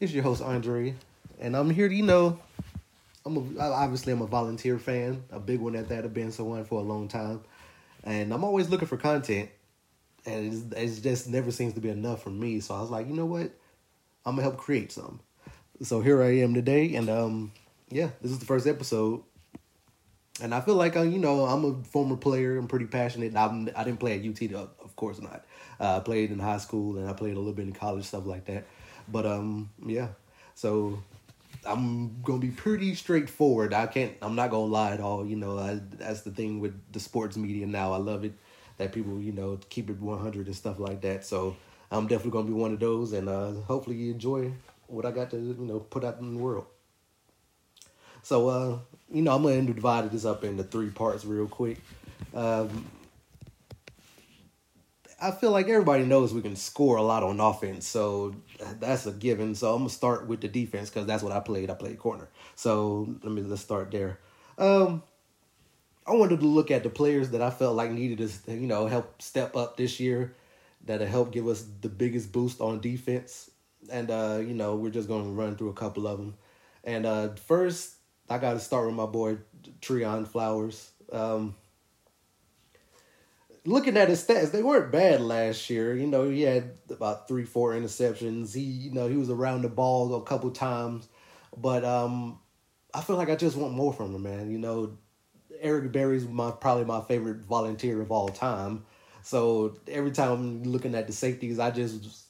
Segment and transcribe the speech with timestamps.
[0.00, 0.94] It's your host Andre,
[1.40, 2.38] and I'm here to you know,
[3.26, 6.04] I'm a, obviously I'm a volunteer fan, a big one at that.
[6.04, 7.42] I've been someone for a long time,
[8.02, 9.50] and I'm always looking for content,
[10.24, 12.60] and it's, it just never seems to be enough for me.
[12.60, 13.50] So I was like, you know what,
[14.24, 15.20] I'm gonna help create some.
[15.82, 17.52] So here I am today, and um,
[17.90, 19.22] yeah, this is the first episode.
[20.40, 22.56] And I feel like uh, you know I'm a former player.
[22.56, 23.36] I'm pretty passionate.
[23.36, 25.44] I'm, I didn't play at UT, of course not.
[25.78, 28.24] Uh, I played in high school and I played a little bit in college, stuff
[28.24, 28.64] like that.
[29.10, 30.08] But um, yeah.
[30.54, 31.02] So
[31.64, 33.74] I'm gonna be pretty straightforward.
[33.74, 34.14] I can't.
[34.22, 35.26] I'm not gonna lie at all.
[35.26, 37.92] You know, I, that's the thing with the sports media now.
[37.92, 38.32] I love it
[38.78, 41.24] that people you know keep it 100 and stuff like that.
[41.24, 41.56] So
[41.90, 44.52] I'm definitely gonna be one of those, and uh, hopefully you enjoy
[44.86, 46.66] what I got to you know put out in the world.
[48.22, 48.78] So uh,
[49.12, 51.78] you know, I'm gonna divide this up into three parts real quick.
[52.34, 52.86] Um,
[55.20, 58.34] I feel like everybody knows we can score a lot on offense, so
[58.78, 59.54] that's a given.
[59.54, 61.70] So I'm gonna start with the defense because that's what I played.
[61.70, 62.28] I played corner.
[62.54, 64.18] So let me let's start there.
[64.56, 65.02] Um,
[66.06, 68.86] I wanted to look at the players that I felt like needed to you know,
[68.86, 70.34] help step up this year,
[70.84, 73.50] that'll help give us the biggest boost on defense.
[73.90, 76.34] And uh, you know, we're just gonna run through a couple of them.
[76.82, 77.94] And uh, first,
[78.28, 79.38] I got to start with my boy
[79.80, 80.90] Trevon Flowers.
[81.12, 81.56] Um,
[83.64, 85.94] looking at his stats, they weren't bad last year.
[85.94, 88.54] You know, he had about three, four interceptions.
[88.54, 91.08] He, you know, he was around the ball a couple times,
[91.56, 92.38] but um,
[92.94, 94.50] I feel like I just want more from him, man.
[94.50, 94.98] You know,
[95.60, 98.84] Eric Berry's my probably my favorite volunteer of all time.
[99.22, 102.24] So every time I'm looking at the safeties, I just,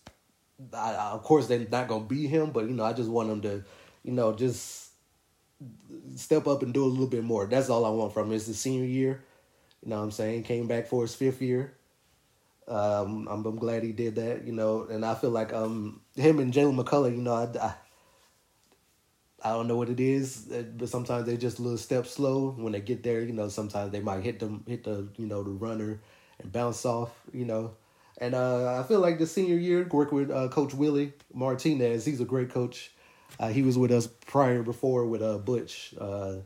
[0.74, 3.40] I, of course, they're not gonna be him, but you know, I just want him
[3.42, 3.64] to,
[4.02, 4.90] you know, just
[6.16, 7.46] step up and do a little bit more.
[7.46, 8.32] That's all I want from him.
[8.34, 9.22] It's the senior year.
[9.82, 10.42] You know what I'm saying?
[10.44, 11.74] Came back for his fifth year.
[12.68, 16.38] Um, I'm, I'm glad he did that, you know, and I feel like um him
[16.38, 17.74] and Jaylen McCollough, you know, I, I,
[19.42, 22.50] I don't know what it is, uh, but sometimes they just a little step slow
[22.50, 23.22] when they get there.
[23.22, 26.00] You know, sometimes they might hit them, hit the you know the runner
[26.38, 27.10] and bounce off.
[27.32, 27.72] You know,
[28.18, 32.04] and uh, I feel like the senior year work with uh, Coach Willie Martinez.
[32.04, 32.92] He's a great coach.
[33.38, 35.94] Uh, he was with us prior before with uh, Butch.
[35.98, 36.36] Uh,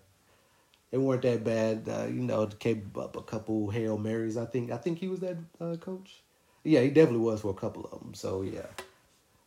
[0.94, 1.88] they weren't that bad.
[1.88, 4.36] Uh, you know, came up a couple hail marys.
[4.36, 4.70] I think.
[4.70, 6.22] I think he was that uh, coach.
[6.62, 8.14] Yeah, he definitely was for a couple of them.
[8.14, 8.66] So yeah,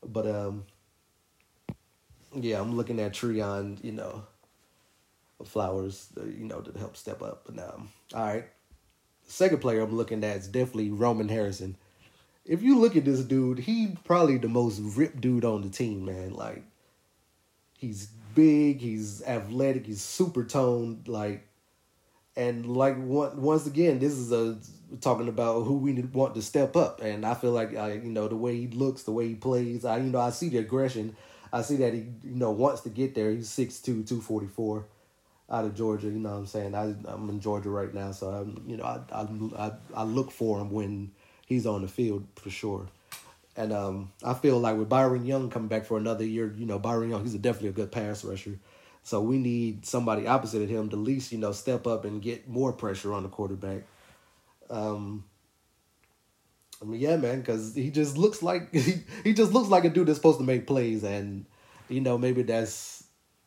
[0.06, 0.66] but um,
[2.36, 3.82] yeah, I'm looking at Trevon.
[3.82, 4.24] You know,
[5.46, 6.10] Flowers.
[6.18, 7.44] Uh, you know, to help step up.
[7.46, 8.46] But um, all right.
[9.24, 11.78] Second player I'm looking at is definitely Roman Harrison.
[12.44, 16.04] If you look at this dude, he probably the most ripped dude on the team,
[16.04, 16.34] man.
[16.34, 16.64] Like
[17.78, 21.48] he's big, he's athletic, he's super toned, like,
[22.36, 24.60] and like once again, this is a
[25.02, 28.28] talking about who we want to step up, and I feel like I, you know,
[28.28, 31.16] the way he looks, the way he plays, I, you know, I see the aggression,
[31.52, 33.32] I see that he, you know, wants to get there.
[33.32, 34.86] He's 6'2", 244
[35.50, 36.08] out of Georgia.
[36.08, 36.76] You know what I'm saying?
[36.76, 39.28] I I'm in Georgia right now, so I'm you know I I
[39.58, 41.12] I, I look for him when
[41.48, 42.88] he's on the field for sure.
[43.58, 46.78] And um, I feel like with Byron Young coming back for another year, you know,
[46.78, 48.60] Byron Young, he's a definitely a good pass rusher.
[49.02, 52.22] So we need somebody opposite of him to at least, you know, step up and
[52.22, 53.84] get more pressure on the quarterback.
[54.70, 55.24] Um,
[56.82, 59.90] I mean, yeah, man, because he just looks like he, he just looks like a
[59.90, 61.46] dude that's supposed to make plays, and
[61.90, 63.04] you know maybe that's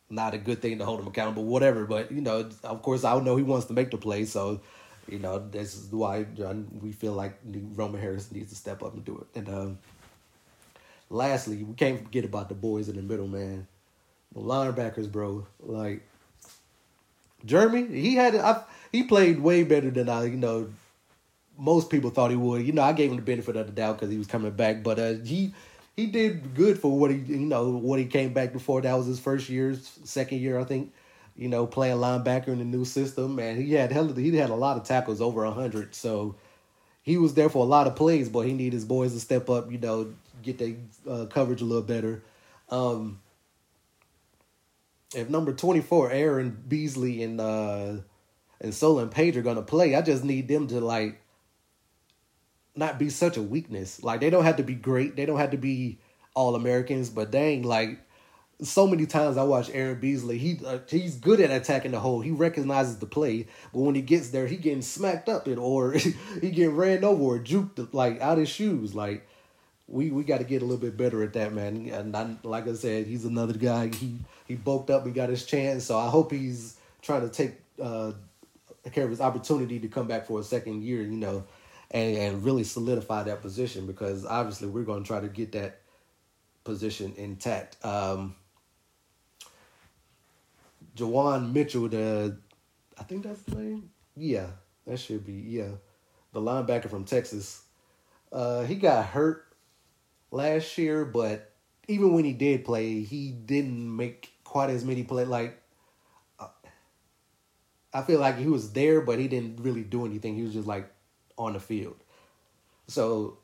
[0.09, 1.85] not a good thing to hold him accountable, whatever.
[1.85, 4.61] But you know, of course, I know he wants to make the play, so
[5.07, 6.25] you know this is why
[6.81, 9.39] we feel like Roman Harris needs to step up and do it.
[9.39, 9.79] And um,
[11.11, 13.67] lastly, we can't forget about the boys in the middle, man.
[14.33, 15.45] The linebackers, bro.
[15.59, 16.01] Like
[17.45, 20.69] Jeremy, he had I, he played way better than I, you know,
[21.57, 22.65] most people thought he would.
[22.65, 24.83] You know, I gave him the benefit of the doubt because he was coming back,
[24.83, 25.53] but uh, he
[25.95, 28.81] he did good for what he you know what he came back before.
[28.81, 30.93] That was his first year, second year, I think.
[31.37, 34.07] You know, playing linebacker in the new system, and he had hell.
[34.13, 35.95] He had a lot of tackles, over hundred.
[35.95, 36.35] So
[37.01, 39.49] he was there for a lot of plays, but he needed his boys to step
[39.49, 39.71] up.
[39.71, 40.75] You know, get their
[41.09, 42.23] uh, coverage a little better.
[42.69, 43.19] Um,
[45.13, 47.95] if number twenty four, Aaron Beasley and uh,
[48.59, 51.21] and Solon Page are gonna play, I just need them to like
[52.75, 54.03] not be such a weakness.
[54.03, 55.99] Like they don't have to be great, they don't have to be
[56.33, 57.99] all Americans, but dang, like
[58.61, 60.37] so many times I watch Aaron Beasley.
[60.37, 62.21] He uh, he's good at attacking the hole.
[62.21, 65.93] He recognizes the play, but when he gets there, he getting smacked up it or
[66.41, 68.93] he getting ran over or juked like out of his shoes.
[68.93, 69.27] Like
[69.91, 71.89] we we got to get a little bit better at that, man.
[71.89, 73.87] And I, like I said, he's another guy.
[73.87, 74.17] He
[74.47, 75.83] he bulked up and got his chance.
[75.83, 78.13] So I hope he's trying to take uh,
[78.91, 81.01] care of his opportunity to come back for a second year.
[81.01, 81.43] You know,
[81.91, 85.81] and and really solidify that position because obviously we're going to try to get that
[86.63, 87.83] position intact.
[87.85, 88.35] Um,
[90.95, 92.37] Juwan Mitchell, the
[92.97, 93.89] I think that's the name.
[94.15, 94.47] Yeah,
[94.87, 95.71] that should be yeah,
[96.31, 97.63] the linebacker from Texas.
[98.31, 99.50] Uh, he got hurt
[100.31, 101.51] last year, but
[101.87, 105.25] even when he did play, he didn't make quite as many play.
[105.25, 105.61] Like
[106.39, 106.47] uh,
[107.93, 110.35] I feel like he was there, but he didn't really do anything.
[110.35, 110.89] He was just like
[111.37, 111.97] on the field.
[112.87, 113.37] So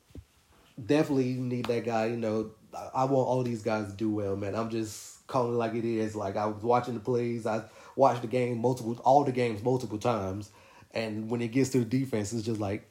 [0.84, 2.06] definitely need that guy.
[2.06, 2.50] You know,
[2.94, 4.54] I want all these guys to do well, man.
[4.54, 6.14] I'm just calling it like it is.
[6.14, 7.64] Like I was watching the plays, I
[7.96, 10.50] watched the game multiple, all the games multiple times,
[10.92, 12.90] and when it gets to the defense, it's just like,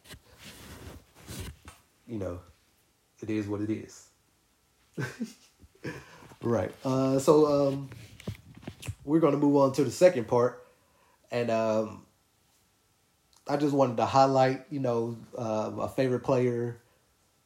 [2.07, 2.39] you know,
[3.21, 4.07] it is what it is.
[6.41, 6.71] right.
[6.83, 7.89] Uh, so um,
[9.03, 10.65] we're gonna move on to the second part,
[11.31, 12.05] and um,
[13.47, 16.79] I just wanted to highlight, you know, uh, a favorite player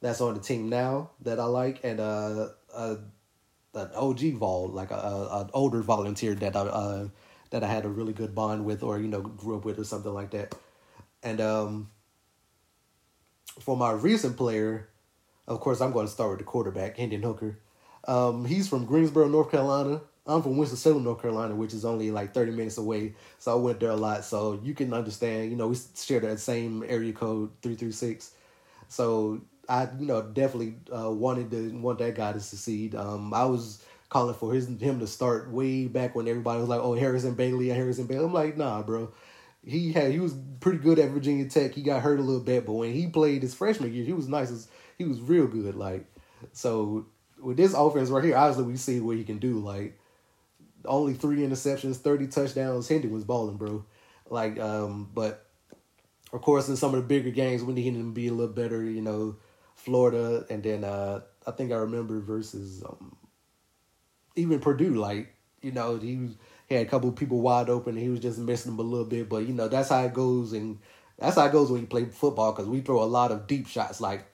[0.01, 2.95] that's on the team now that I like, and uh, uh
[3.73, 7.07] an OG vol, like a, a, an older volunteer that I uh
[7.51, 9.83] that I had a really good bond with, or you know, grew up with, or
[9.83, 10.55] something like that.
[11.21, 11.89] And um,
[13.59, 14.89] for my recent player,
[15.47, 17.59] of course, I'm going to start with the quarterback, Hendon Hooker.
[18.07, 20.01] Um, he's from Greensboro, North Carolina.
[20.25, 23.15] I'm from Winston-Salem, North Carolina, which is only like 30 minutes away.
[23.39, 24.23] So I went there a lot.
[24.23, 28.31] So you can understand, you know, we share that same area code 336.
[28.87, 32.93] So I, you know, definitely uh, wanted to want that guy to succeed.
[32.95, 36.81] Um, I was calling for his him to start way back when everybody was like,
[36.81, 39.11] "Oh, Harrison Bailey, Harrison Bailey." I'm like, nah, bro.
[39.63, 41.73] He had he was pretty good at Virginia Tech.
[41.73, 44.27] He got hurt a little bit, but when he played his freshman year, he was
[44.27, 44.51] nice.
[44.51, 44.67] As,
[45.01, 45.75] he was real good.
[45.75, 46.05] Like
[46.53, 47.07] so,
[47.41, 49.59] with this offense right here, obviously we see what he can do.
[49.59, 49.99] Like
[50.85, 52.87] only three interceptions, thirty touchdowns.
[52.87, 53.85] Hendon was balling, bro.
[54.29, 55.47] Like, um, but
[56.31, 58.53] of course, in some of the bigger games, we need him to be a little
[58.53, 58.83] better.
[58.83, 59.37] You know,
[59.75, 63.15] Florida, and then uh, I think I remember versus um,
[64.35, 64.95] even Purdue.
[64.95, 66.35] Like, you know, he was,
[66.69, 67.97] he had a couple people wide open.
[67.97, 70.53] he was just missing them a little bit, but you know that's how it goes,
[70.53, 70.79] and
[71.17, 73.67] that's how it goes when you play football because we throw a lot of deep
[73.67, 73.99] shots.
[73.99, 74.25] Like,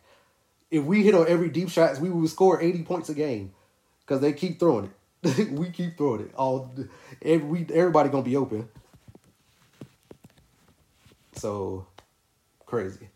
[0.69, 3.53] if we hit on every deep shots, we would score eighty points a game
[4.01, 4.91] because they keep throwing
[5.23, 5.51] it.
[5.51, 6.31] we keep throwing it.
[6.35, 6.73] All
[7.21, 8.67] every everybody gonna be open.
[11.33, 11.85] So
[12.65, 13.09] crazy,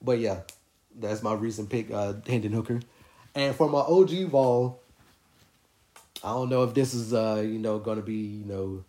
[0.00, 0.40] but yeah,
[0.98, 2.80] that's my recent pick, uh, Hendon Hooker,
[3.34, 4.80] and for my OG Vol,
[6.24, 8.84] I don't know if this is uh you know gonna be you know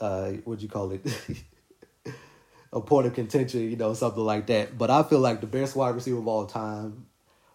[0.00, 1.04] uh what you call it
[2.72, 5.76] a point of contention you know something like that, but I feel like the best
[5.76, 7.06] wide receiver of all time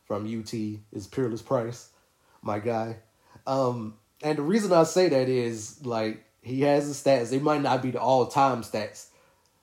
[0.05, 1.89] from UT is Peerless Price,
[2.41, 2.97] my guy.
[3.45, 7.29] Um, and the reason I say that is like he has the stats.
[7.29, 9.07] They might not be the all time stats.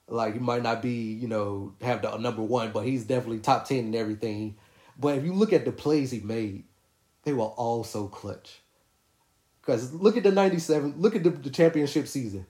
[0.07, 3.65] Like he might not be, you know, have the number one, but he's definitely top
[3.65, 4.57] ten in everything.
[4.97, 6.65] But if you look at the plays he made,
[7.23, 8.61] they were all so clutch.
[9.61, 12.45] Because look at the '97, look at the, the championship season.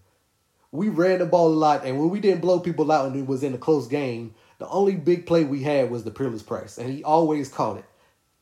[0.75, 3.27] We ran the ball a lot, and when we didn't blow people out and it
[3.27, 6.77] was in a close game, the only big play we had was the Peerless Price,
[6.77, 7.85] and he always caught it,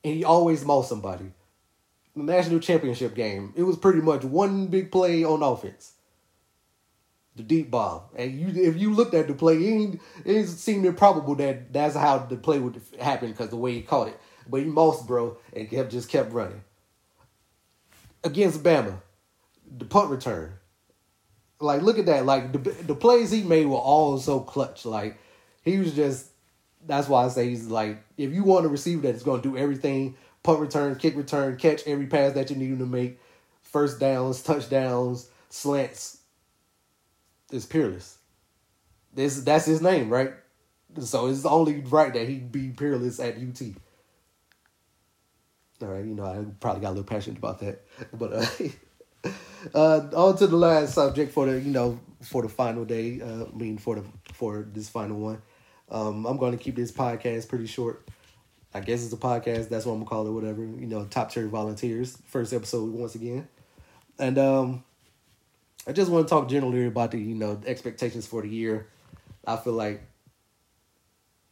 [0.03, 1.31] and he always mauled somebody
[2.15, 5.93] the national championship game, it was pretty much one big play on offense.
[7.35, 11.33] The deep ball, and you if you looked at the play, it, it seemed improbable
[11.35, 14.19] that that's how the play would happen because the way he caught it.
[14.47, 16.63] But he mossed, bro, and kept just kept running.
[18.23, 19.01] Against Bama,
[19.75, 20.53] the punt return.
[21.63, 22.25] Like, look at that.
[22.25, 24.85] Like the the plays he made were all so clutch.
[24.85, 25.17] Like
[25.63, 26.29] he was just.
[26.85, 29.57] That's why I say he's like, if you want a receiver that's going to do
[29.57, 33.19] everything punt return, kick return, catch every pass that you need him to make,
[33.61, 36.19] first downs, touchdowns, slants.
[37.51, 38.17] It's peerless.
[39.13, 40.33] This that's his name, right?
[40.99, 43.61] So it's only right that he be peerless at UT.
[45.81, 48.45] All right, you know I probably got a little passionate about that, but uh,
[49.73, 53.21] uh, on to the last subject for the you know for the final day.
[53.21, 54.03] Uh, I mean for the
[54.33, 55.41] for this final one.
[55.89, 58.07] Um, I'm going to keep this podcast pretty short.
[58.73, 59.69] I guess it's a podcast.
[59.69, 60.31] That's what I'm gonna call it.
[60.31, 62.17] Whatever you know, top tier volunteers.
[62.25, 63.47] First episode once again,
[64.17, 64.83] and um,
[65.85, 68.87] I just want to talk generally about the you know expectations for the year.
[69.45, 70.01] I feel like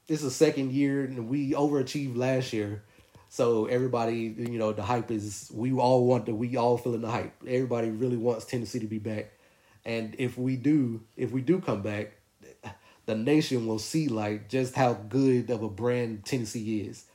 [0.08, 2.84] this is a second year and we overachieved last year.
[3.32, 7.10] So everybody, you know, the hype is we all want the we all feeling the
[7.10, 7.34] hype.
[7.48, 9.32] Everybody really wants Tennessee to be back.
[9.86, 12.12] And if we do, if we do come back,
[13.06, 17.06] the nation will see like just how good of a brand Tennessee is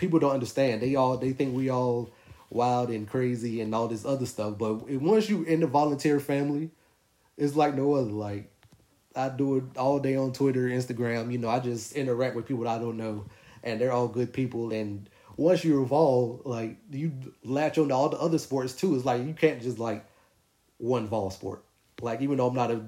[0.00, 0.80] people don't understand.
[0.80, 2.10] They all they think we all
[2.48, 4.58] wild and crazy and all this other stuff.
[4.58, 6.70] But once you in the volunteer family,
[7.36, 8.10] it's like no other.
[8.10, 8.50] Like
[9.14, 11.30] I do it all day on Twitter, Instagram.
[11.30, 13.26] You know, I just interact with people I don't know,
[13.62, 14.72] and they're all good people.
[14.72, 17.12] And once you evolve, like you
[17.44, 18.94] latch on to all the other sports too.
[18.94, 20.04] It's like you can't just like
[20.78, 21.64] one ball sport.
[22.00, 22.82] Like even though I'm not a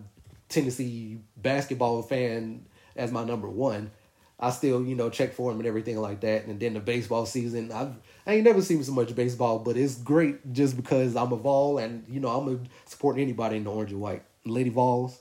[0.49, 3.91] Tennessee basketball fan as my number one,
[4.39, 6.47] I still you know check for them and everything like that.
[6.47, 7.95] And then the baseball season, I've
[8.27, 11.79] I ain't never seen so much baseball, but it's great just because I'm a Vol
[11.79, 15.21] and you know I'm supporting anybody in the orange and white, Lady Vols.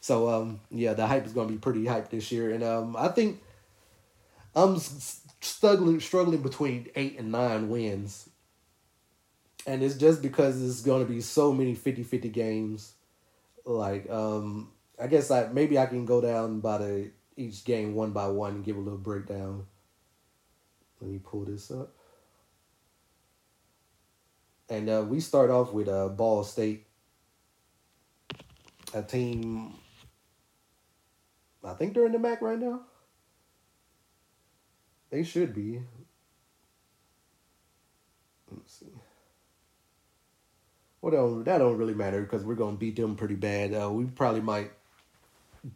[0.00, 3.08] So um yeah, the hype is gonna be pretty hype this year, and um I
[3.08, 3.40] think
[4.54, 4.78] I'm
[5.40, 8.28] struggling struggling between eight and nine wins.
[9.66, 12.94] And it's just because it's to be so many 50-50 games.
[13.64, 18.12] Like um I guess I maybe I can go down by the each game one
[18.12, 19.66] by one and give a little breakdown.
[21.00, 21.92] Let me pull this up.
[24.68, 26.86] And uh, we start off with uh, Ball State,
[28.94, 29.74] a team.
[31.64, 32.82] I think they're in the MAC right now.
[35.12, 35.82] They should be.
[38.50, 38.86] Let's see.
[41.02, 43.74] Well, don't, that don't really matter because we're gonna beat them pretty bad.
[43.74, 44.70] Uh, we probably might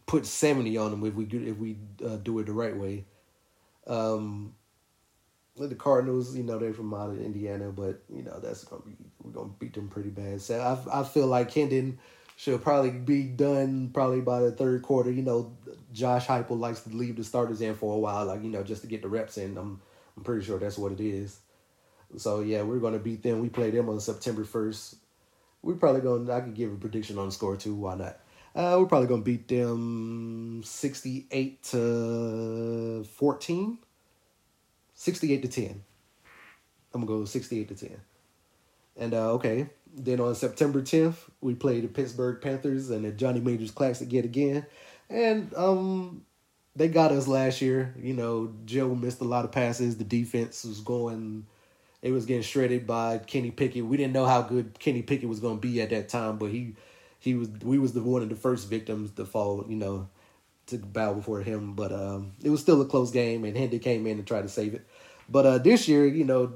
[0.06, 3.04] put seventy on them if we if we uh, do it the right way.
[3.86, 4.54] Um,
[5.58, 8.96] the Cardinals, you know, they're from out of Indiana, but you know that's gonna be
[9.22, 10.40] we're gonna beat them pretty bad.
[10.40, 11.98] So I I feel like Hendon
[12.36, 15.10] should probably be done probably by the third quarter.
[15.10, 15.56] You know,
[15.92, 18.82] Josh Heupel likes to leave the starters in for a while, like you know, just
[18.82, 19.56] to get the reps in.
[19.56, 19.80] I'm
[20.16, 21.40] I'm pretty sure that's what it is.
[22.18, 23.40] So yeah, we're gonna beat them.
[23.40, 24.96] We play them on September first.
[25.62, 26.32] We're probably gonna.
[26.32, 27.74] I could give a prediction on the score too.
[27.74, 28.20] Why not?
[28.54, 33.78] Uh, we're probably gonna beat them sixty eight to fourteen.
[34.94, 35.82] Sixty eight to ten.
[36.94, 38.00] I'm gonna go sixty eight to ten.
[38.96, 43.40] And uh, okay, then on September 10th, we played the Pittsburgh Panthers and the Johnny
[43.40, 44.66] Majors Classic yet again.
[45.08, 46.22] And um,
[46.74, 47.94] they got us last year.
[47.98, 49.96] You know, Joe missed a lot of passes.
[49.96, 51.46] The defense was going,
[52.02, 53.86] it was getting shredded by Kenny Pickett.
[53.86, 56.50] We didn't know how good Kenny Pickett was going to be at that time, but
[56.50, 56.74] he,
[57.18, 57.48] he was.
[57.62, 59.64] We was the one of the first victims to fall.
[59.68, 60.08] You know,
[60.66, 61.74] to bow before him.
[61.74, 64.48] But um, it was still a close game, and Hendon came in and tried to
[64.48, 64.86] save it.
[65.28, 66.52] But uh, this year, you know,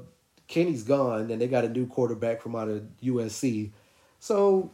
[0.51, 3.71] Kenny's gone, and they got a new quarterback from out of USC.
[4.19, 4.69] So,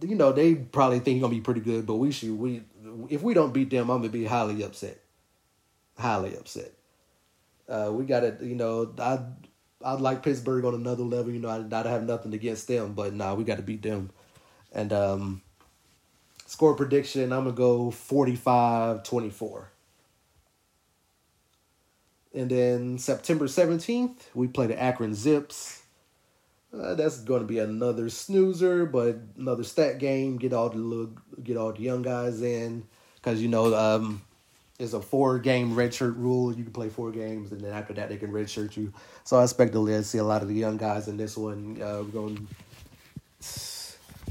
[0.00, 1.86] you know, they probably think he's gonna be pretty good.
[1.86, 2.62] But we should we
[3.10, 4.98] if we don't beat them, I'm gonna be highly upset.
[5.98, 6.72] Highly upset.
[7.68, 9.18] Uh, we got to, you know, I
[9.84, 11.30] I'd like Pittsburgh on another level.
[11.32, 14.10] You know, I I have nothing against them, but nah, we got to beat them.
[14.72, 15.42] And um,
[16.46, 19.64] score prediction, I'm gonna go 45-24.
[22.34, 25.82] And then September 17th, we play the Akron Zips.
[26.72, 30.36] Uh, that's going to be another snoozer, but another stat game.
[30.36, 34.20] Get all the little, get all the young guys in, because you know um,
[34.78, 36.54] it's a four game redshirt rule.
[36.54, 38.92] You can play four games, and then after that they can redshirt you.
[39.24, 41.80] So I expect to see a lot of the young guys in this one.
[41.80, 42.48] Uh, we're going.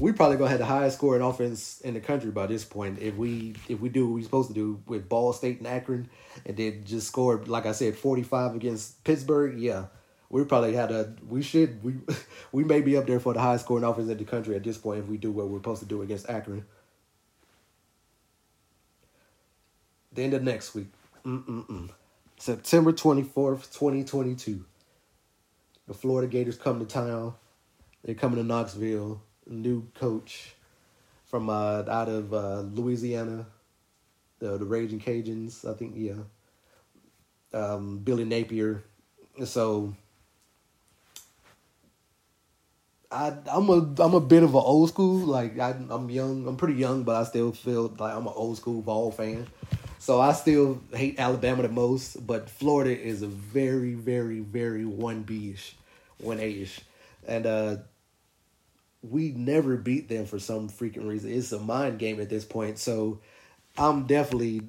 [0.00, 3.16] We probably gonna have the highest scoring offense in the country by this point if
[3.16, 6.08] we if we do what we're supposed to do with Ball State and Akron,
[6.46, 9.58] and then just scored like I said forty five against Pittsburgh.
[9.58, 9.86] Yeah,
[10.30, 11.94] we probably had a we should we
[12.52, 14.78] we may be up there for the highest scoring offense in the country at this
[14.78, 16.64] point if we do what we're supposed to do against Akron.
[20.12, 20.88] Then the next week,
[21.24, 21.90] Mm-mm-mm.
[22.38, 24.64] September twenty fourth, twenty twenty two.
[25.88, 27.34] The Florida Gators come to town.
[28.04, 29.22] They're coming to Knoxville.
[29.48, 30.54] New coach
[31.26, 33.46] from uh, out of uh, Louisiana,
[34.38, 35.68] the the Raging Cajuns.
[35.68, 36.22] I think yeah.
[37.52, 38.82] Um, Billy Napier.
[39.44, 39.94] So
[43.10, 46.56] I I'm a I'm a bit of an old school like I I'm young I'm
[46.56, 49.46] pretty young but I still feel like I'm an old school ball fan,
[49.98, 52.26] so I still hate Alabama the most.
[52.26, 55.74] But Florida is a very very very one B ish,
[56.18, 56.80] one A ish,
[57.26, 57.76] and uh,
[59.02, 61.32] we never beat them for some freaking reason.
[61.32, 63.20] It's a mind game at this point, so
[63.76, 64.62] I'm definitely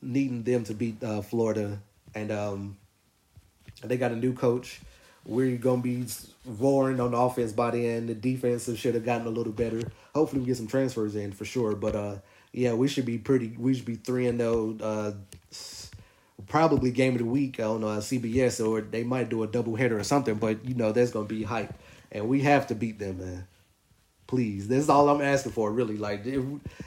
[0.00, 1.80] needing them to beat uh, Florida,
[2.14, 2.76] and um,
[3.82, 4.80] they got a new coach
[5.24, 6.04] we're gonna be
[6.44, 8.08] roaring on the offense by the end.
[8.08, 9.82] The defense should have gotten a little better.
[10.14, 11.74] Hopefully, we get some transfers in for sure.
[11.74, 12.16] But uh,
[12.52, 13.54] yeah, we should be pretty.
[13.58, 14.76] We should be three and zero.
[14.80, 15.12] Uh,
[16.48, 19.98] probably game of the week on uh, CBS, or they might do a double header
[19.98, 20.34] or something.
[20.34, 21.72] But you know, that's gonna be hype,
[22.10, 23.46] and we have to beat them, man.
[24.32, 25.70] Please, that's all I'm asking for.
[25.70, 26.42] Really, like if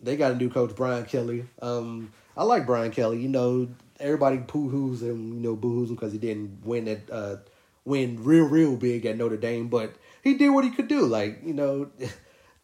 [0.00, 1.44] they got a new coach, Brian Kelly.
[1.60, 3.20] Um, I like Brian Kelly.
[3.20, 3.68] You know,
[4.00, 5.34] everybody poo hoos him.
[5.34, 7.36] You know, boo hoos him because he didn't win at uh,
[7.84, 11.06] win real real big at Notre Dame, but he did what he could do.
[11.06, 11.90] Like you know.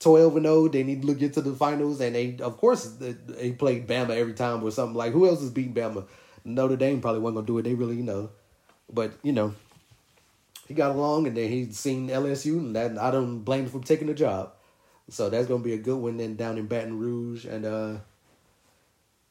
[0.01, 0.69] 12 and 0.
[0.69, 4.33] They need to look into the finals, and they, of course, they played Bama every
[4.33, 4.95] time or something.
[4.95, 6.07] Like, who else is beating Bama?
[6.45, 7.63] Notre Dame probably wasn't gonna do it.
[7.63, 8.31] They really, you know,
[8.93, 9.55] but you know,
[10.67, 13.81] he got along, and then he's seen LSU, and that I don't blame him for
[13.81, 14.53] taking the job.
[15.11, 17.97] So that's gonna be a good one then down in Baton Rouge, and uh,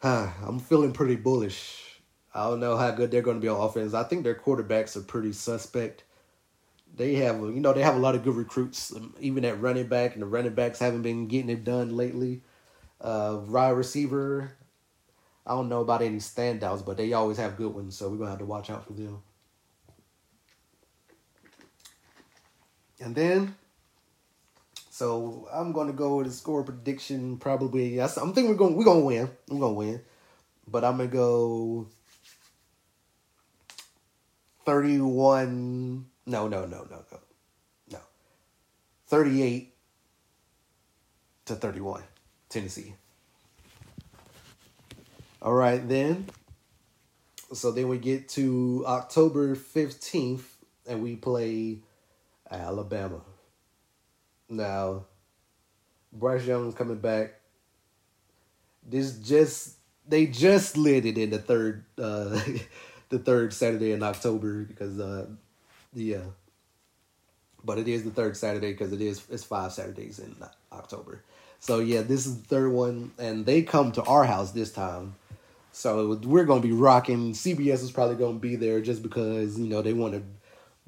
[0.01, 2.01] huh, I'm feeling pretty bullish.
[2.33, 3.93] I don't know how good they're gonna be on offense.
[3.93, 6.03] I think their quarterbacks are pretty suspect.
[6.95, 9.87] They have, you know, they have a lot of good recruits, um, even at running
[9.87, 12.41] back, and the running backs haven't been getting it done lately.
[12.99, 14.53] Uh, receiver,
[15.45, 18.31] I don't know about any standouts, but they always have good ones, so we're gonna
[18.31, 19.21] have to watch out for them.
[22.99, 23.55] And then,
[24.89, 27.37] so I'm gonna go with a score prediction.
[27.37, 29.29] Probably, I'm thinking we're going we're gonna win.
[29.47, 30.01] We're gonna win,
[30.67, 31.87] but I'm gonna go
[34.65, 36.05] thirty-one.
[36.25, 37.19] No, no, no, no, no,
[37.91, 37.99] no.
[39.07, 39.73] Thirty-eight
[41.45, 42.03] to thirty-one,
[42.49, 42.95] Tennessee.
[45.41, 46.27] All right, then.
[47.53, 50.43] So then we get to October 15th
[50.85, 51.79] and we play
[52.49, 53.21] Alabama.
[54.49, 55.05] Now,
[56.13, 57.33] Bryce Young's coming back.
[58.87, 59.75] This just
[60.07, 62.39] they just lit it in the third uh
[63.09, 65.27] the third Saturday in October because uh
[65.93, 66.23] yeah.
[67.63, 70.35] But it is the third Saturday because it is it's five Saturdays in
[70.71, 71.23] October.
[71.59, 75.15] So yeah, this is the third one and they come to our house this time.
[75.73, 77.33] So we're gonna be rocking.
[77.33, 80.23] CBS is probably gonna be there just because you know they want to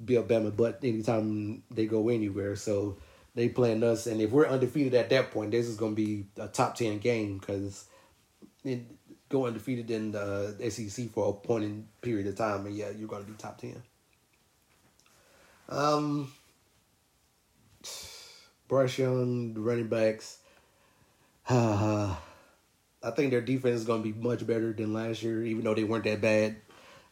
[0.08, 2.56] a Bama butt anytime they go anywhere.
[2.56, 2.98] So
[3.36, 6.48] they playing us, and if we're undefeated at that point, this is gonna be a
[6.48, 7.86] top ten game because
[9.30, 13.08] go undefeated in the SEC for a point in period of time, and yeah, you're
[13.08, 13.82] gonna be top ten.
[15.70, 16.32] Um,
[18.68, 20.40] Bryce Young, the running backs.
[21.48, 22.16] Uh,
[23.04, 25.74] I think their defense is going to be much better than last year, even though
[25.74, 26.58] they weren't that bad.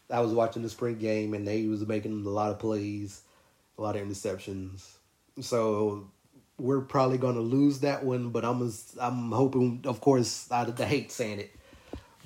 [0.10, 3.22] I was watching the spring game and they was making a lot of plays,
[3.78, 4.86] a lot of interceptions.
[5.42, 6.10] So
[6.58, 10.84] we're probably going to lose that one, but I'm I'm hoping, of course, I, I
[10.84, 11.52] hate saying it,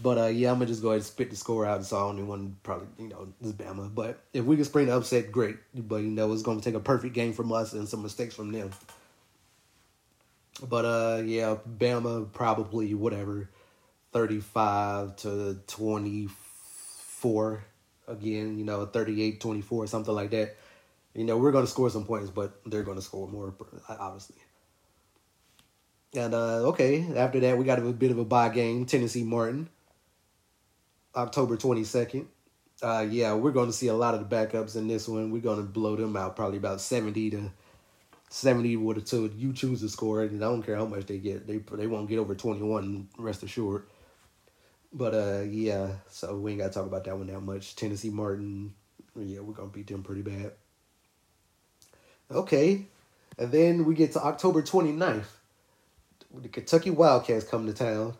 [0.01, 1.83] but uh, yeah, I'm gonna just go ahead and spit the score out.
[1.85, 4.95] So I only one probably you know this Bama, but if we can spring the
[4.95, 5.57] upset, great.
[5.75, 8.51] But you know it's gonna take a perfect game from us and some mistakes from
[8.51, 8.71] them.
[10.67, 13.49] But uh, yeah, Bama probably whatever,
[14.11, 17.63] thirty-five to twenty-four.
[18.11, 20.55] Again, you know, 38-24, something like that.
[21.13, 23.53] You know, we're going to score some points, but they're going to score more,
[23.89, 24.37] obviously.
[26.13, 28.85] And uh, okay, after that, we got a bit of a bye game.
[28.85, 29.69] Tennessee Martin,
[31.15, 32.27] October twenty second.
[32.83, 35.31] Uh, yeah, we're going to see a lot of the backups in this one.
[35.31, 37.51] We're going to blow them out, probably about seventy to
[38.31, 41.45] 70 would told you choose to score and I don't care how much they get.
[41.45, 43.83] They they won't get over 21, rest assured.
[44.93, 47.75] But uh yeah, so we ain't gotta talk about that one that much.
[47.75, 48.73] Tennessee Martin,
[49.15, 50.51] yeah, we're gonna beat them pretty bad.
[52.29, 52.85] Okay.
[53.37, 55.25] And then we get to October 29th.
[56.33, 58.13] The Kentucky Wildcats come to town.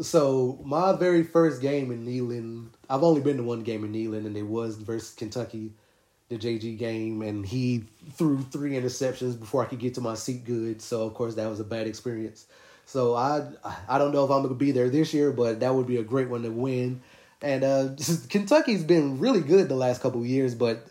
[0.00, 4.26] So my very first game in Neyland, I've only been to one game in Neyland,
[4.26, 5.72] and it was versus Kentucky
[6.32, 10.44] the JG game, and he threw three interceptions before I could get to my seat
[10.44, 10.80] good.
[10.80, 12.46] So of course that was a bad experience.
[12.86, 13.46] So I
[13.88, 16.02] I don't know if I'm gonna be there this year, but that would be a
[16.02, 17.02] great one to win.
[17.40, 17.88] And uh,
[18.28, 20.86] Kentucky's been really good the last couple years, but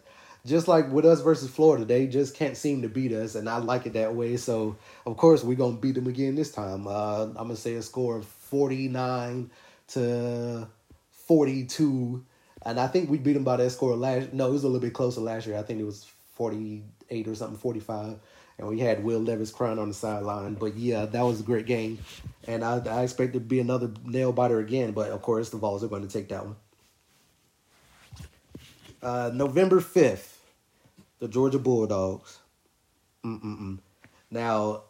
[0.45, 3.57] just like with us versus Florida, they just can't seem to beat us, and I
[3.57, 4.37] like it that way.
[4.37, 6.87] So of course we're gonna beat them again this time.
[6.87, 9.51] Uh, I'm gonna say a score of forty nine
[9.89, 10.67] to
[11.11, 12.25] forty two,
[12.65, 14.33] and I think we beat them by that score last.
[14.33, 15.57] No, it was a little bit closer last year.
[15.57, 16.09] I think it was
[16.41, 18.17] forty eight or something, forty five.
[18.57, 20.55] And we had Will Levis crying on the sideline.
[20.55, 21.99] But yeah, that was a great game.
[22.47, 24.91] And I, I expect it to be another nail biter again.
[24.91, 26.55] But of course, the Vols are going to take that one.
[29.01, 30.31] Uh, November 5th,
[31.19, 32.39] the Georgia Bulldogs.
[33.23, 33.79] Mm-mm-mm.
[34.29, 34.83] Now,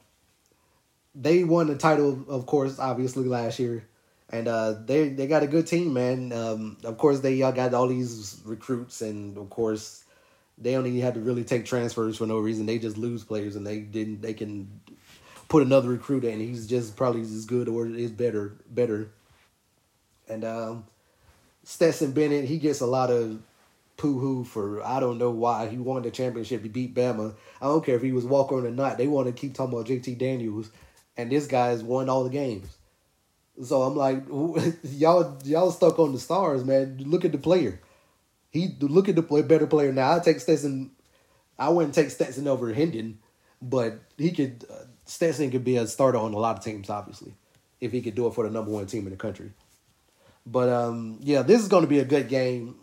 [1.14, 3.86] they won the title, of course, obviously last year,
[4.30, 6.32] and uh, they they got a good team, man.
[6.32, 10.01] Um, of course, they uh, got all these recruits, and of course,
[10.62, 12.66] they don't even have to really take transfers for no reason.
[12.66, 14.22] They just lose players, and they didn't.
[14.22, 14.82] They can
[15.50, 16.40] put another recruit in.
[16.40, 19.12] He's just probably as good or is better, better.
[20.30, 20.86] And um,
[21.64, 23.42] Stetson Bennett, he gets a lot of
[23.98, 26.64] poo hoo for I don't know why he won the championship.
[26.64, 27.36] He beat Bama.
[27.62, 28.98] I don't care if he was Walker or not.
[28.98, 30.72] They want to keep talking about JT Daniels,
[31.18, 32.78] and this guy's won all the games.
[33.64, 34.24] So I'm like,
[34.84, 36.98] y'all y'all stuck on the stars, man.
[37.06, 37.80] Look at the player.
[38.52, 40.16] He look at the play, better player now.
[40.16, 40.92] I take Stetson.
[41.58, 43.20] I wouldn't take Stetson over Hendon,
[43.62, 44.66] but he could.
[44.70, 47.34] Uh, Stetson could be a starter on a lot of teams, obviously,
[47.80, 49.52] if he could do it for the number one team in the country.
[50.46, 52.76] But um, yeah, this is going to be a good game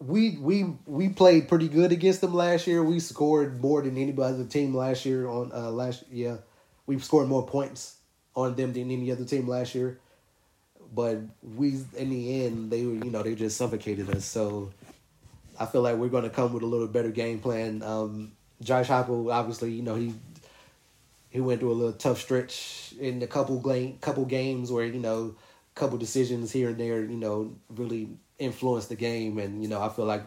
[0.00, 2.82] we we we played pretty good against them last year.
[2.82, 5.28] We scored more than any other team last year.
[5.28, 6.38] On uh, last yeah,
[6.86, 7.98] we scored more points
[8.34, 10.00] on them than any other team last year.
[10.92, 11.18] But
[11.56, 14.24] we in the end they were you know they just suffocated us.
[14.24, 14.70] So
[15.58, 17.82] I feel like we're going to come with a little better game plan.
[17.82, 20.14] Um, Josh Heupel obviously you know he
[21.28, 25.00] he went through a little tough stretch in a couple game, couple games where you
[25.00, 25.34] know
[25.76, 28.08] couple decisions here and there you know really
[28.40, 29.38] influence the game.
[29.38, 30.24] And you know, I feel like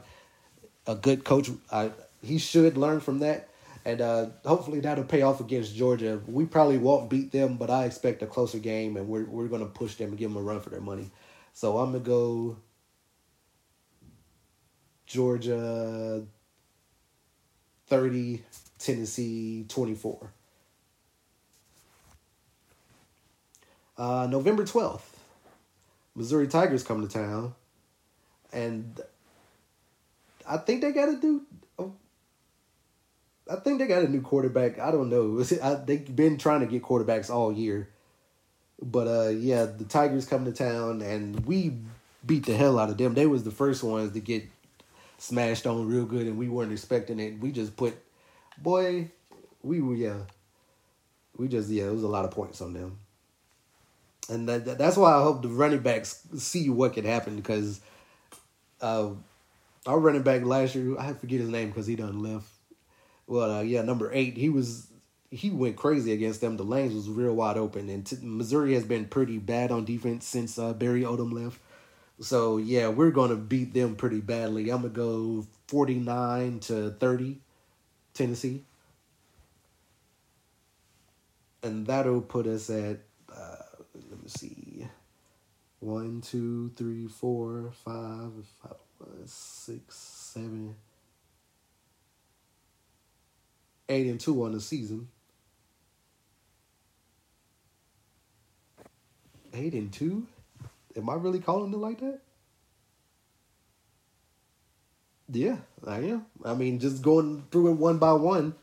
[0.87, 3.49] a good coach, I, he should learn from that.
[3.85, 6.21] And uh, hopefully that'll pay off against Georgia.
[6.25, 9.65] We probably won't beat them, but I expect a closer game, and we're we're gonna
[9.65, 11.11] push them and give them a run for their money.
[11.51, 12.57] So I'm gonna go
[15.05, 16.23] Georgia
[17.87, 18.43] thirty,
[18.79, 20.31] Tennessee twenty four.
[23.97, 25.19] Uh, November twelfth,
[26.15, 27.53] Missouri Tigers come to town
[28.53, 29.01] and
[30.47, 31.41] I think they got to do.
[33.53, 34.79] I think they got a new quarterback.
[34.79, 35.43] I don't know.
[35.63, 37.89] I, they've been trying to get quarterbacks all year,
[38.81, 41.73] but uh, yeah, the Tigers come to town and we
[42.25, 43.13] beat the hell out of them.
[43.13, 44.43] They was the first ones to get
[45.19, 47.39] smashed on real good, and we weren't expecting it.
[47.39, 47.95] We just put,
[48.57, 49.11] boy,
[49.61, 50.21] we were yeah,
[51.37, 52.97] we just yeah, it was a lot of points on them,
[54.29, 57.81] and that, that's why I hope the running backs see what could happen because
[58.81, 59.09] uh,
[59.85, 62.47] our running back last year, I forget his name because he done left.
[63.27, 64.87] Well, uh, yeah, number eight, he was
[65.31, 66.57] he went crazy against them.
[66.57, 70.27] The lanes was real wide open, and t- Missouri has been pretty bad on defense
[70.27, 71.59] since uh, Barry Odom left.
[72.19, 74.69] So yeah, we're gonna beat them pretty badly.
[74.69, 77.39] I'm gonna go forty nine to thirty,
[78.13, 78.63] Tennessee,
[81.61, 82.99] and that'll put us at
[83.35, 83.55] uh,
[84.09, 84.87] let me see,
[85.79, 88.31] one, two, three, four, five,
[88.61, 88.77] five,
[89.25, 90.75] six, seven,
[93.89, 95.07] eight, and two on the season.
[99.53, 100.25] Eight and two?
[100.95, 102.19] Am I really calling it like that?
[105.31, 106.25] Yeah, I am.
[106.43, 108.55] I mean, just going through it one by one.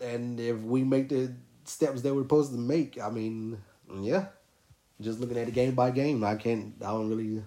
[0.00, 1.32] And if we make the
[1.64, 3.58] steps that we're supposed to make, I mean,
[4.00, 4.26] yeah
[5.00, 6.74] just looking at it game by game, I can't.
[6.80, 7.42] I don't really.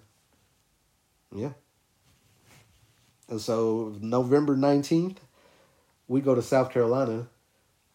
[1.34, 1.54] Yeah.
[3.30, 5.20] And so November nineteenth,
[6.08, 7.28] we go to South Carolina,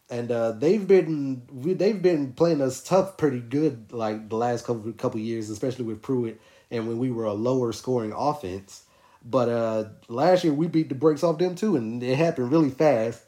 [0.09, 4.65] and uh, they've been we, they've been playing us tough, pretty good, like the last
[4.65, 6.39] couple couple years, especially with Pruitt,
[6.71, 8.83] and when we were a lower scoring offense.
[9.25, 12.69] But uh, last year we beat the brakes off them too, and it happened really
[12.69, 13.23] fast.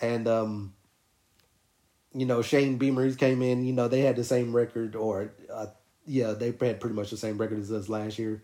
[0.00, 0.72] And um,
[2.14, 5.66] you know, Shane Beamers came in, you know, they had the same record, or uh,
[6.06, 8.42] yeah, they had pretty much the same record as us last year.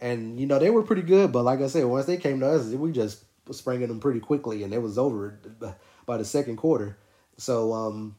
[0.00, 2.48] And, you know, they were pretty good, but like I said, once they came to
[2.48, 5.38] us, we just sprang at them pretty quickly, and it was over
[6.06, 6.96] by the second quarter.
[7.36, 8.16] So, um,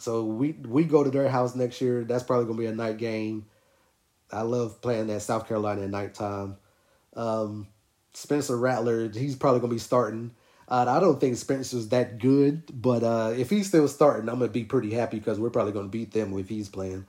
[0.00, 2.04] so we we go to their house next year.
[2.04, 3.46] That's probably gonna be a night game.
[4.32, 6.56] I love playing at South Carolina at nighttime.
[7.14, 7.68] Um,
[8.12, 10.32] Spencer Rattler, he's probably gonna be starting.
[10.66, 14.50] Uh, I don't think Spencer's that good, but uh, if he's still starting, I'm gonna
[14.50, 17.06] be pretty happy because we're probably gonna beat them if he's playing.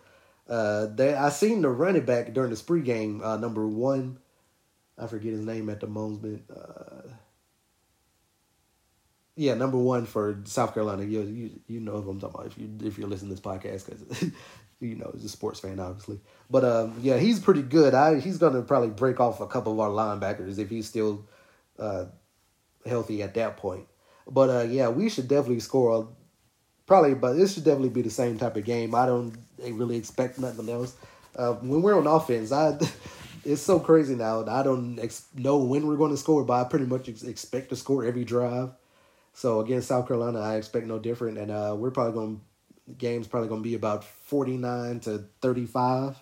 [0.47, 4.19] Uh, they I seen the running back during the spree game, uh, number one.
[4.97, 6.43] I forget his name at the moment.
[6.49, 7.09] Uh,
[9.35, 11.03] yeah, number one for South Carolina.
[11.03, 13.45] You you you know what I'm talking about if you if you're listening to this
[13.45, 14.31] podcast because
[14.79, 16.21] you know he's a sports fan obviously.
[16.49, 17.93] But um, yeah, he's pretty good.
[17.93, 21.27] I he's gonna probably break off a couple of our linebackers if he's still
[21.77, 22.05] uh,
[22.85, 23.87] healthy at that point.
[24.27, 26.07] But uh, yeah, we should definitely score.
[26.85, 28.93] Probably, but this should definitely be the same type of game.
[28.93, 30.95] I don't really expect nothing else.
[31.35, 32.77] Uh, when we're on offense, I
[33.45, 34.45] it's so crazy now.
[34.45, 37.69] I don't ex- know when we're going to score, but I pretty much ex- expect
[37.69, 38.71] to score every drive.
[39.33, 42.41] So against South Carolina, I expect no different, and uh, we're probably going.
[42.97, 46.17] Game's probably going to be about forty nine to thirty five,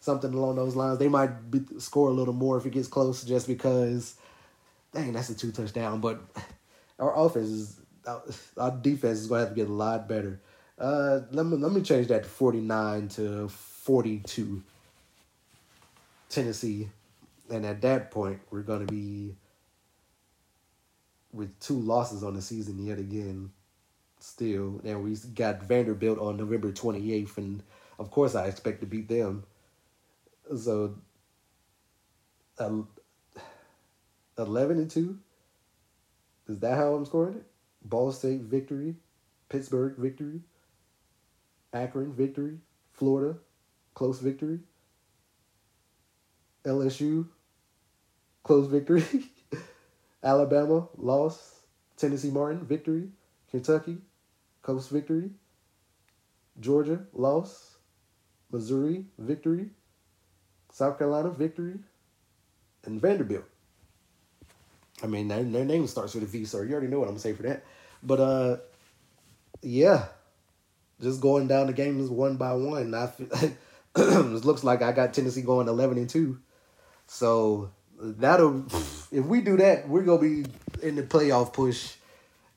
[0.00, 0.98] something along those lines.
[0.98, 4.16] They might be, score a little more if it gets close, just because.
[4.92, 6.20] Dang, that's a two touchdown, but
[6.98, 7.80] our offense is
[8.56, 10.40] our defense is going to have to get a lot better.
[10.78, 14.62] Uh, let me let me change that to forty nine to forty two.
[16.30, 16.88] Tennessee,
[17.50, 19.36] and at that point, we're going to be
[21.32, 23.50] with two losses on the season yet again.
[24.22, 27.62] Still, and we got Vanderbilt on November twenty eighth, and
[27.98, 29.44] of course, I expect to beat them.
[30.56, 30.96] So,
[32.58, 32.88] um,
[34.36, 35.18] eleven and two.
[36.48, 37.46] Is that how I'm scoring it?
[37.82, 38.96] Ball State victory,
[39.48, 40.40] Pittsburgh victory,
[41.72, 42.58] Akron victory,
[42.92, 43.38] Florida
[43.94, 44.58] close victory,
[46.64, 47.26] LSU
[48.42, 49.04] close victory.
[50.22, 51.60] Alabama loss.
[51.96, 53.08] Tennessee Martin victory.
[53.50, 53.98] Kentucky
[54.62, 55.30] close victory.
[56.58, 57.76] Georgia loss.
[58.50, 59.70] Missouri victory.
[60.72, 61.78] South Carolina victory.
[62.84, 63.44] And Vanderbilt.
[65.02, 67.12] I mean, their, their name starts with a V, so you already know what I'm
[67.14, 67.64] gonna say for that.
[68.02, 68.56] But uh,
[69.62, 70.06] yeah,
[71.00, 72.94] just going down the games one by one.
[72.94, 73.28] I feel,
[73.96, 76.38] it looks like I got Tennessee going eleven and two.
[77.12, 78.66] So that'll
[79.10, 80.44] if we do that, we're gonna be
[80.80, 81.94] in the playoff push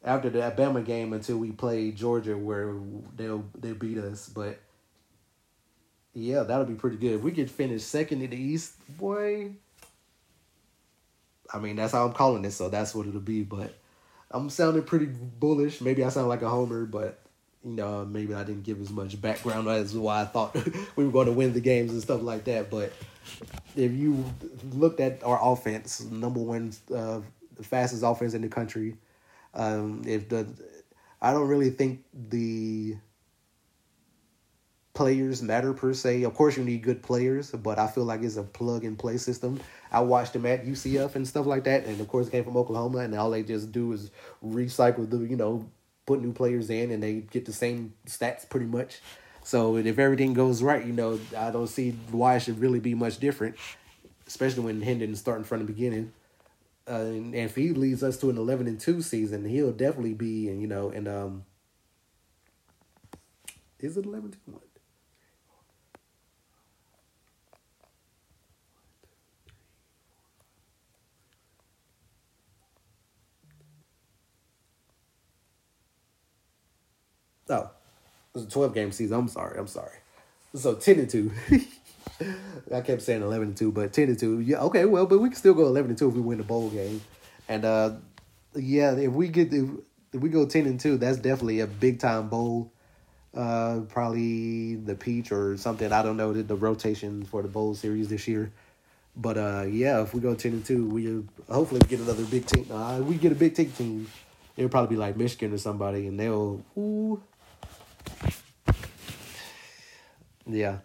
[0.04, 2.76] after the Alabama game until we play Georgia, where
[3.16, 4.30] they'll they beat us.
[4.30, 4.60] But
[6.14, 7.14] yeah, that'll be pretty good.
[7.14, 9.54] If we could finish second in the East, boy.
[11.52, 13.42] I mean, that's how I'm calling it, so that's what it'll be.
[13.42, 13.74] But
[14.30, 15.82] I'm sounding pretty bullish.
[15.82, 17.20] Maybe I sound like a homer, but
[17.66, 20.56] you know, maybe I didn't give as much background as why I thought
[20.96, 22.70] we were going to win the games and stuff like that.
[22.70, 22.94] But
[23.76, 24.24] if you
[24.72, 27.22] looked at our offense, number one, uh,
[27.56, 28.96] the fastest offense in the country,
[29.54, 30.48] um, if the,
[31.22, 32.96] I don't really think the
[34.94, 36.24] players matter per se.
[36.24, 39.18] Of course, you need good players, but I feel like it's a plug and play
[39.18, 39.60] system.
[39.92, 43.00] I watched them at UCF and stuff like that, and of course, came from Oklahoma,
[43.00, 44.12] and all they just do is
[44.46, 45.68] recycle the, you know,
[46.06, 49.00] put new players in, and they get the same stats pretty much.
[49.44, 52.96] So if everything goes right, you know, I don't see why it should really be
[52.96, 53.56] much different,
[54.28, 56.14] especially when Hendon starting from the beginning.
[56.90, 60.14] Uh, and, and if he leads us to an eleven and two season, he'll definitely
[60.16, 61.46] be, and you know, and um,
[63.80, 64.60] is it eleven two?
[77.50, 77.72] Oh,
[78.34, 79.20] it was a 12 game season.
[79.20, 79.60] I'm sorry.
[79.60, 79.98] I'm sorry.
[80.56, 81.32] So 10 and 2.
[82.74, 84.40] I kept saying 11 and 2, but 10 and 2.
[84.40, 86.44] Yeah, okay, well, but we can still go 11 and 2 if we win the
[86.44, 87.02] bowl game.
[87.48, 87.92] And uh,
[88.56, 89.70] yeah, if we get if,
[90.14, 92.72] if we go 10 and 2, that's definitely a big time bowl.
[93.36, 95.92] Uh, probably the Peach or something.
[95.92, 98.52] I don't know the, the rotation for the bowl series this year.
[99.16, 102.68] But uh, yeah, if we go 10 and 2, we hopefully get another big team.
[102.72, 104.10] Uh, we get a big team.
[104.56, 106.64] It'll probably be like Michigan or somebody, and they'll.
[106.78, 107.22] Ooh,
[110.48, 110.80] yeah.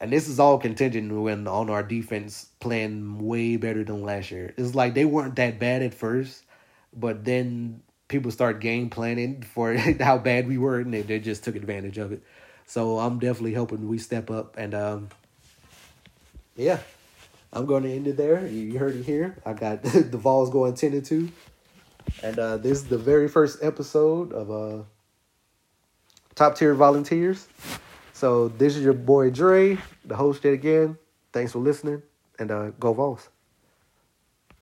[0.00, 4.52] And this is all contingent when on our defense playing way better than last year.
[4.56, 6.42] It's like they weren't that bad at first,
[6.92, 11.44] but then people start game planning for how bad we were, and they, they just
[11.44, 12.22] took advantage of it.
[12.66, 15.08] So I'm definitely hoping we step up, and um,
[16.56, 16.80] yeah,
[17.52, 18.46] I'm going to end it there.
[18.46, 19.36] You heard it here.
[19.44, 21.30] I got the Vols going ten and two,
[22.22, 24.82] and uh, this is the very first episode of uh,
[26.34, 27.46] Top Tier Volunteers.
[28.22, 30.96] So this is your boy Dre, the host yet again.
[31.32, 32.04] Thanks for listening,
[32.38, 33.31] and uh, go Vols.